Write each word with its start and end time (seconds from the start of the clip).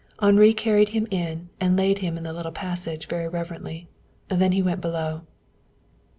Henri 0.19 0.51
carried 0.51 0.89
him 0.89 1.05
in 1.11 1.49
and 1.59 1.77
laid 1.77 1.99
him 1.99 2.17
in 2.17 2.23
the 2.23 2.33
little 2.33 2.51
passage, 2.51 3.05
very 3.07 3.27
reverently. 3.27 3.87
Then 4.29 4.51
he 4.51 4.63
went 4.63 4.81
below. 4.81 5.21